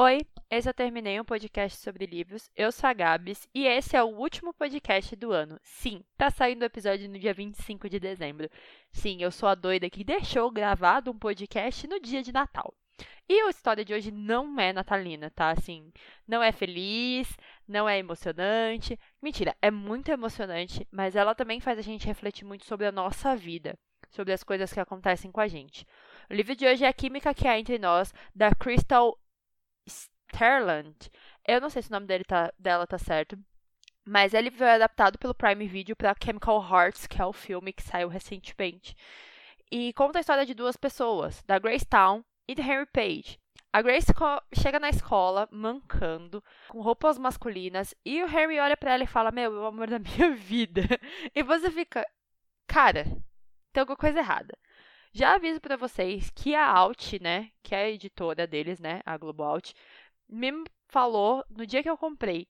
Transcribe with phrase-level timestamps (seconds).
[0.00, 2.48] Oi, esse eu terminei um podcast sobre livros.
[2.54, 5.58] Eu sou a Gabs e esse é o último podcast do ano.
[5.60, 8.48] Sim, tá saindo o episódio no dia 25 de dezembro.
[8.92, 12.72] Sim, eu sou a doida que deixou gravado um podcast no dia de Natal.
[13.28, 15.50] E a história de hoje não é natalina, tá?
[15.50, 15.90] Assim,
[16.28, 17.36] não é feliz,
[17.66, 18.96] não é emocionante.
[19.20, 23.34] Mentira, é muito emocionante, mas ela também faz a gente refletir muito sobre a nossa
[23.34, 23.76] vida,
[24.10, 25.84] sobre as coisas que acontecem com a gente.
[26.30, 29.18] O livro de hoje é A Química que há entre nós, da Crystal
[29.88, 31.10] Sterland.
[31.46, 33.38] Eu não sei se o nome dele tá, dela tá certo.
[34.04, 37.82] Mas ele foi adaptado pelo Prime Video para Chemical Hearts, que é o filme que
[37.82, 38.96] saiu recentemente.
[39.70, 43.38] E conta a história de duas pessoas, da Grace Town e do Henry Page.
[43.70, 44.06] A Grace
[44.54, 49.30] chega na escola mancando, com roupas masculinas, e o Harry olha para ela e fala:
[49.30, 50.82] Meu, é o amor da minha vida.
[51.34, 52.06] E você fica,
[52.66, 53.04] cara,
[53.72, 54.56] tem alguma coisa errada.
[55.12, 59.16] Já aviso para vocês que a Alt, né, que é a editora deles, né, a
[59.16, 59.72] Globo Alt,
[60.28, 60.52] me
[60.88, 62.48] falou no dia que eu comprei: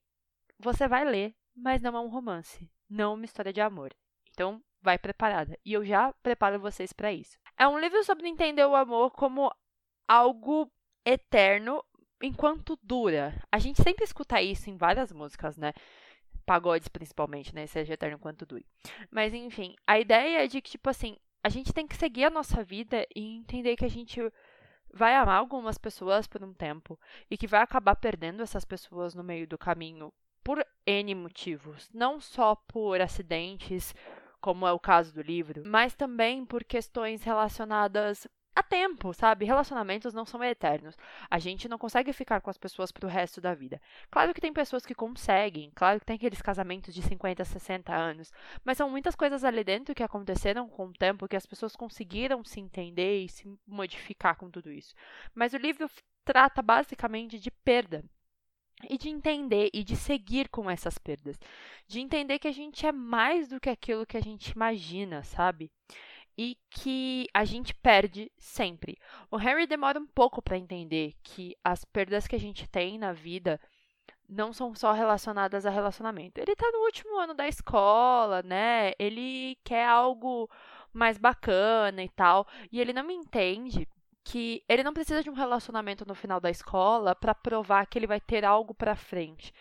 [0.59, 3.95] você vai ler, mas não é um romance, não uma história de amor.
[4.31, 5.59] Então, vai preparada.
[5.65, 7.39] E eu já preparo vocês para isso.
[7.56, 9.53] É um livro sobre entender o amor como
[10.06, 10.70] algo
[11.05, 11.84] eterno
[12.22, 13.34] enquanto dura.
[13.50, 15.72] A gente sempre escuta isso em várias músicas, né?
[16.47, 17.67] Pagodes, principalmente, né?
[17.67, 18.67] Seja eterno enquanto dure.
[19.11, 22.31] Mas, enfim, a ideia é de que, tipo assim, a gente tem que seguir a
[22.31, 24.20] nossa vida e entender que a gente
[24.92, 26.98] vai amar algumas pessoas por um tempo
[27.31, 32.20] e que vai acabar perdendo essas pessoas no meio do caminho por N motivos, não
[32.20, 33.94] só por acidentes,
[34.41, 38.27] como é o caso do livro, mas também por questões relacionadas
[38.59, 39.45] a tempo, sabe?
[39.45, 40.97] Relacionamentos não são eternos.
[41.31, 43.81] A gente não consegue ficar com as pessoas pro resto da vida.
[44.11, 48.33] Claro que tem pessoas que conseguem, claro que tem aqueles casamentos de 50, 60 anos,
[48.65, 52.45] mas são muitas coisas ali dentro que aconteceram com o tempo que as pessoas conseguiram
[52.45, 54.93] se entender e se modificar com tudo isso.
[55.34, 55.89] Mas o livro
[56.25, 58.05] trata basicamente de perda
[58.89, 61.38] e de entender e de seguir com essas perdas,
[61.87, 65.71] de entender que a gente é mais do que aquilo que a gente imagina, sabe?
[66.38, 68.97] E que a gente perde sempre.
[69.28, 73.12] O Harry demora um pouco para entender que as perdas que a gente tem na
[73.12, 73.60] vida
[74.28, 76.38] não são só relacionadas a relacionamento.
[76.38, 78.93] Ele está no último ano da escola, né?
[78.98, 80.48] Ele quer algo
[80.93, 83.88] mais bacana e tal, e ele não entende
[84.22, 88.06] que ele não precisa de um relacionamento no final da escola para provar que ele
[88.06, 89.53] vai ter algo para frente.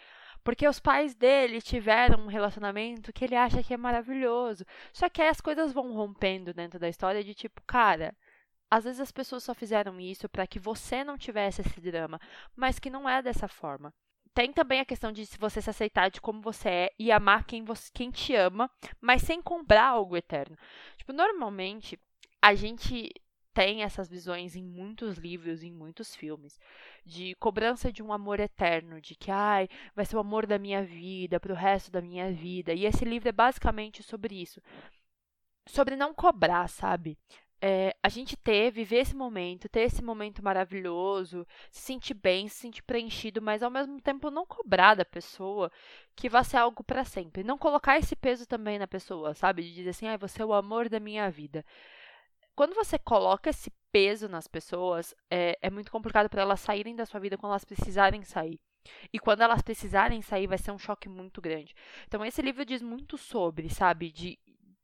[0.48, 4.66] Porque os pais dele tiveram um relacionamento que ele acha que é maravilhoso.
[4.94, 8.16] Só que aí as coisas vão rompendo dentro da história de tipo, cara,
[8.72, 12.18] às vezes as pessoas só fizeram isso para que você não tivesse esse drama,
[12.56, 13.94] mas que não é dessa forma.
[14.34, 17.66] Tem também a questão de você se aceitar de como você é e amar quem,
[17.66, 18.72] você, quem te ama,
[19.02, 20.56] mas sem comprar algo eterno.
[20.96, 22.00] Tipo, normalmente
[22.42, 23.12] a gente
[23.58, 26.60] tem essas visões em muitos livros, em muitos filmes,
[27.04, 30.84] de cobrança de um amor eterno, de que ai, vai ser o amor da minha
[30.84, 32.72] vida, para o resto da minha vida.
[32.72, 34.62] E esse livro é basicamente sobre isso.
[35.68, 37.18] Sobre não cobrar, sabe?
[37.60, 42.58] É, a gente ter, viver esse momento, ter esse momento maravilhoso, se sentir bem, se
[42.58, 45.72] sentir preenchido, mas ao mesmo tempo não cobrar da pessoa
[46.16, 47.44] que vai ser algo para sempre.
[47.44, 49.64] Não colocar esse peso também na pessoa, sabe?
[49.64, 51.66] De dizer assim, ai, você é o amor da minha vida
[52.58, 57.06] quando você coloca esse peso nas pessoas, é, é muito complicado para elas saírem da
[57.06, 58.60] sua vida quando elas precisarem sair.
[59.14, 61.76] E quando elas precisarem sair, vai ser um choque muito grande.
[62.08, 64.40] Então, esse livro diz muito sobre, sabe, de,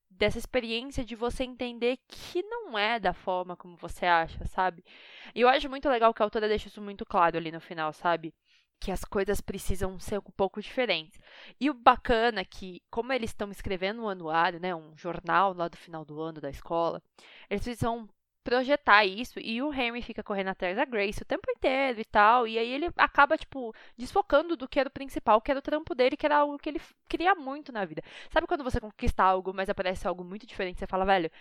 [0.07, 4.85] dessa experiência de você entender que não é da forma como você acha, sabe?
[5.33, 7.91] E eu acho muito legal que a autora deixa isso muito claro ali no final,
[7.91, 8.35] sabe?
[8.83, 11.17] Que as coisas precisam ser um pouco diferentes.
[11.57, 15.69] E o bacana é que, como eles estão escrevendo um anuário, né, um jornal lá
[15.69, 17.01] do final do ano da escola,
[17.49, 18.09] eles precisam
[18.43, 22.45] projetar isso e o Henry fica correndo atrás da Grace o tempo inteiro e tal,
[22.45, 25.95] e aí ele acaba, tipo, desfocando do que era o principal, que era o trampo
[25.95, 28.03] dele, que era algo que ele queria muito na vida.
[28.31, 31.31] Sabe quando você conquista algo, mas aparece algo muito diferente, você fala, velho,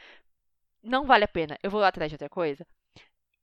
[0.83, 2.65] não vale a pena, eu vou lá atrás de outra coisa?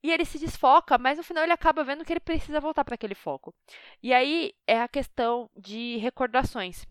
[0.02, 2.96] E ele se desfoca, mas no final ele acaba vendo que ele precisa voltar para
[2.96, 3.54] aquele foco.
[4.02, 6.86] E aí é a questão de recordações,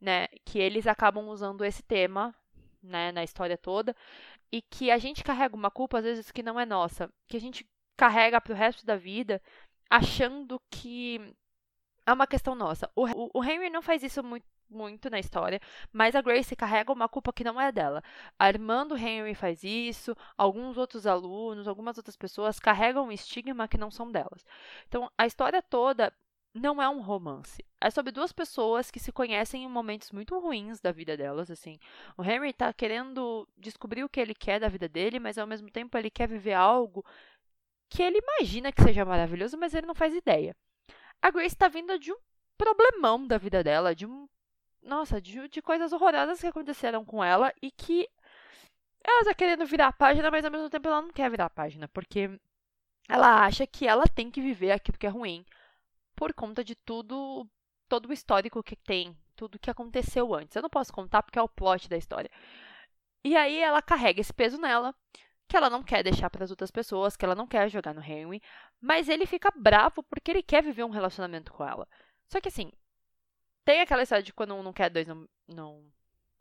[0.00, 0.28] né?
[0.44, 2.34] Que eles acabam usando esse tema,
[2.82, 3.94] né, na história toda,
[4.52, 7.40] e que a gente carrega uma culpa às vezes que não é nossa, que a
[7.40, 9.40] gente carrega para o resto da vida,
[9.88, 11.34] achando que
[12.06, 12.90] é uma questão nossa.
[12.94, 15.60] O, o, o Henry não faz isso muito muito na história,
[15.92, 18.02] mas a Grace carrega uma culpa que não é dela.
[18.38, 23.68] A irmã do Henry faz isso, alguns outros alunos, algumas outras pessoas carregam um estigma
[23.68, 24.44] que não são delas.
[24.88, 26.12] Então, a história toda
[26.54, 27.64] não é um romance.
[27.80, 31.78] É sobre duas pessoas que se conhecem em momentos muito ruins da vida delas, assim.
[32.16, 35.70] O Henry tá querendo descobrir o que ele quer da vida dele, mas ao mesmo
[35.70, 37.04] tempo ele quer viver algo
[37.88, 40.56] que ele imagina que seja maravilhoso, mas ele não faz ideia.
[41.20, 42.16] A Grace está vindo de um
[42.56, 44.28] problemão da vida dela, de um.
[44.82, 48.08] Nossa, de, de coisas horrorosas que aconteceram com ela e que
[49.04, 51.50] ela tá querendo virar a página, mas ao mesmo tempo ela não quer virar a
[51.50, 52.38] página, porque
[53.08, 55.44] ela acha que ela tem que viver aquilo que é ruim
[56.14, 57.48] por conta de tudo,
[57.88, 60.54] todo o histórico que tem, tudo que aconteceu antes.
[60.54, 62.30] Eu não posso contar porque é o plot da história.
[63.24, 64.94] E aí ela carrega esse peso nela,
[65.48, 68.02] que ela não quer deixar para as outras pessoas, que ela não quer jogar no
[68.02, 68.40] Henry,
[68.80, 71.88] mas ele fica bravo porque ele quer viver um relacionamento com ela.
[72.28, 72.70] Só que assim,
[73.70, 75.84] tem aquela história de quando um não quer, dois não, não,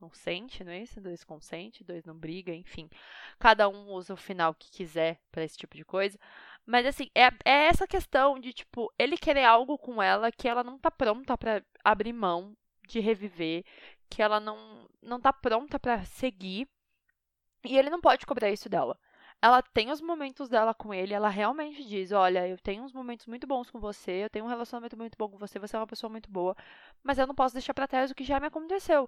[0.01, 0.99] não sente, não é isso?
[0.99, 2.89] Dois consente, dois não briga, enfim.
[3.37, 6.17] Cada um usa o final que quiser para esse tipo de coisa.
[6.65, 10.63] Mas assim, é, é essa questão de, tipo, ele querer algo com ela que ela
[10.63, 13.63] não tá pronta para abrir mão de reviver,
[14.09, 16.67] que ela não, não tá pronta para seguir.
[17.63, 18.97] E ele não pode cobrar isso dela.
[19.41, 23.25] Ela tem os momentos dela com ele, ela realmente diz: Olha, eu tenho uns momentos
[23.25, 25.87] muito bons com você, eu tenho um relacionamento muito bom com você, você é uma
[25.87, 26.55] pessoa muito boa,
[27.03, 29.07] mas eu não posso deixar pra trás o que já me aconteceu.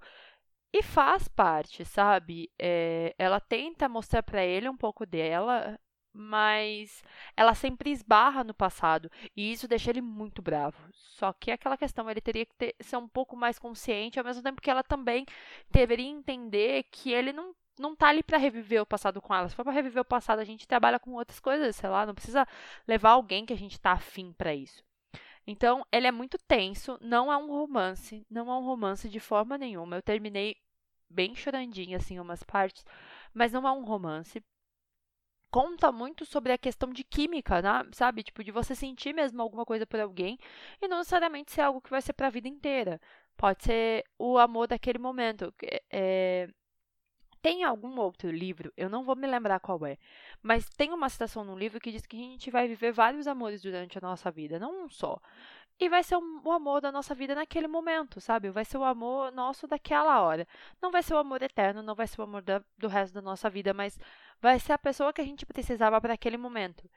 [0.73, 2.49] E faz parte, sabe?
[2.59, 5.77] É, ela tenta mostrar para ele um pouco dela,
[6.13, 7.03] mas
[7.35, 10.77] ela sempre esbarra no passado e isso deixa ele muito bravo.
[10.93, 14.25] Só que é aquela questão, ele teria que ter, ser um pouco mais consciente, ao
[14.25, 15.25] mesmo tempo que ela também
[15.69, 19.49] deveria entender que ele não não tá ali para reviver o passado com ela.
[19.49, 22.13] Se for para reviver o passado, a gente trabalha com outras coisas, sei lá, não
[22.15, 22.47] precisa
[22.87, 24.83] levar alguém que a gente tá afim para isso.
[25.47, 29.57] Então, ele é muito tenso, não é um romance, não é um romance de forma
[29.57, 29.97] nenhuma.
[29.97, 30.55] Eu terminei
[31.09, 32.85] bem chorandinha assim umas partes,
[33.33, 34.41] mas não é um romance
[35.51, 37.83] conta muito sobre a questão de química, né?
[37.91, 38.23] sabe?
[38.23, 40.39] Tipo, de você sentir mesmo alguma coisa por alguém
[40.81, 42.99] e não necessariamente ser algo que vai ser para a vida inteira.
[43.37, 45.53] Pode ser o amor daquele momento.
[45.91, 46.47] É...
[47.41, 49.97] Tem algum outro livro, eu não vou me lembrar qual é,
[50.43, 53.61] mas tem uma citação no livro que diz que a gente vai viver vários amores
[53.61, 55.19] durante a nossa vida, não um só.
[55.79, 58.51] E vai ser o amor da nossa vida naquele momento, sabe?
[58.51, 60.47] Vai ser o amor nosso daquela hora.
[60.79, 63.21] Não vai ser o amor eterno, não vai ser o amor da, do resto da
[63.21, 63.97] nossa vida, mas
[64.39, 66.87] vai ser a pessoa que a gente precisava para aquele momento.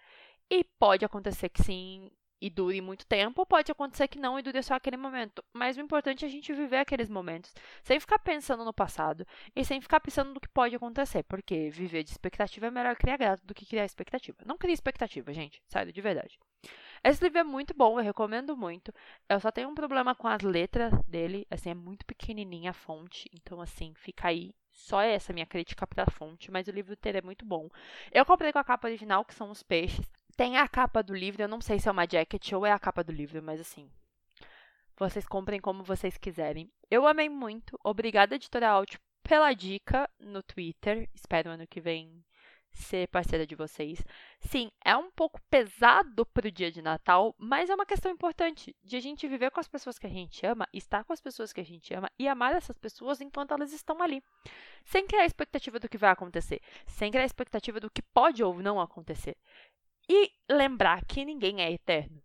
[0.50, 2.10] E pode acontecer que sim,
[2.44, 5.42] e dure muito tempo, pode acontecer que não e dure só aquele momento.
[5.50, 9.26] Mas o importante é a gente viver aqueles momentos, sem ficar pensando no passado
[9.56, 13.16] e sem ficar pensando no que pode acontecer, porque viver de expectativa é melhor criar
[13.16, 14.36] grato do que criar expectativa.
[14.44, 16.38] Não crie expectativa, gente, sério, de verdade.
[17.02, 18.92] Esse livro é muito bom, eu recomendo muito.
[19.26, 23.30] Eu só tenho um problema com as letras dele, assim, é muito pequenininha a fonte,
[23.32, 27.18] então assim, fica aí só essa minha crítica para a fonte, mas o livro inteiro
[27.18, 27.70] é muito bom.
[28.12, 30.12] Eu comprei com a capa original, que são os peixes.
[30.36, 32.78] Tem a capa do livro, eu não sei se é uma jacket ou é a
[32.78, 33.88] capa do livro, mas assim,
[34.96, 36.70] vocês comprem como vocês quiserem.
[36.90, 37.78] Eu amei muito.
[37.84, 41.08] Obrigada, Editora Alt, pela dica no Twitter.
[41.14, 42.24] Espero ano que vem
[42.74, 44.04] ser parceira de vocês.
[44.40, 48.96] Sim, é um pouco pesado pro dia de Natal, mas é uma questão importante de
[48.96, 51.60] a gente viver com as pessoas que a gente ama, estar com as pessoas que
[51.60, 54.22] a gente ama e amar essas pessoas enquanto elas estão ali.
[54.84, 58.80] Sem criar expectativa do que vai acontecer, sem criar expectativa do que pode ou não
[58.80, 59.36] acontecer.
[60.08, 62.24] E lembrar que ninguém é eterno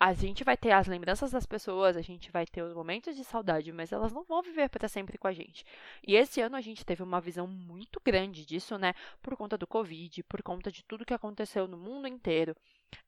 [0.00, 3.24] a gente vai ter as lembranças das pessoas, a gente vai ter os momentos de
[3.24, 5.64] saudade, mas elas não vão viver para sempre com a gente.
[6.06, 8.92] E esse ano a gente teve uma visão muito grande disso, né?
[9.22, 12.56] Por conta do Covid, por conta de tudo que aconteceu no mundo inteiro.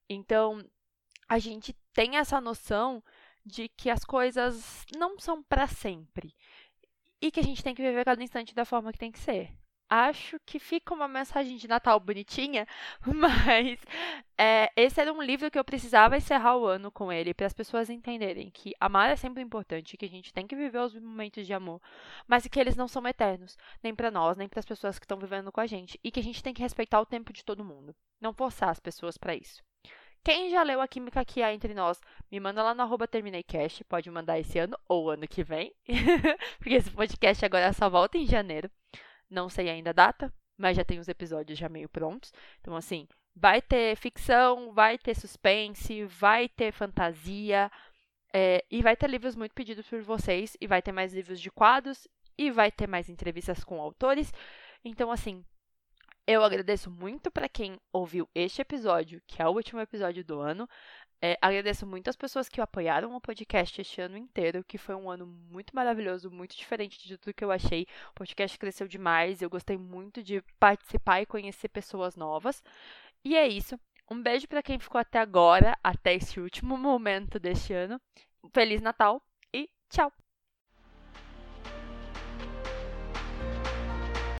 [0.09, 0.64] Então,
[1.29, 3.02] a gente tem essa noção
[3.45, 6.35] de que as coisas não são para sempre
[7.21, 9.50] e que a gente tem que viver cada instante da forma que tem que ser
[9.88, 12.66] acho que fica uma mensagem de Natal bonitinha,
[13.05, 13.78] mas
[14.38, 17.52] é, esse era um livro que eu precisava encerrar o ano com ele, para as
[17.52, 21.47] pessoas entenderem que amar é sempre importante, que a gente tem que viver os momentos
[21.47, 21.81] de amor,
[22.26, 25.19] mas que eles não são eternos, nem para nós, nem para as pessoas que estão
[25.19, 27.64] vivendo com a gente, e que a gente tem que respeitar o tempo de todo
[27.64, 29.62] mundo, não forçar as pessoas para isso.
[30.26, 32.00] Quem já leu a química que há entre nós,
[32.33, 33.09] me manda lá no arroba
[33.88, 35.73] pode mandar esse ano ou ano que vem,
[36.59, 38.69] porque esse podcast agora só volta em janeiro.
[39.28, 42.33] Não sei ainda a data, mas já tem os episódios já meio prontos.
[42.61, 47.71] Então, assim, vai ter ficção, vai ter suspense, vai ter fantasia.
[48.33, 50.56] É, e vai ter livros muito pedidos por vocês.
[50.61, 52.06] E vai ter mais livros de quadros.
[52.38, 54.33] E vai ter mais entrevistas com autores.
[54.85, 55.45] Então, assim,
[56.26, 60.68] eu agradeço muito para quem ouviu este episódio, que é o último episódio do ano.
[61.20, 65.11] É, agradeço muito as pessoas que apoiaram o podcast este ano inteiro, que foi um
[65.11, 67.87] ano muito maravilhoso, muito diferente de tudo que eu achei.
[68.11, 72.62] O podcast cresceu demais, eu gostei muito de participar e conhecer pessoas novas.
[73.25, 73.78] E é isso.
[74.11, 78.00] Um beijo para quem ficou até agora, até esse último momento deste ano.
[78.52, 79.20] Feliz Natal
[79.52, 80.25] e tchau!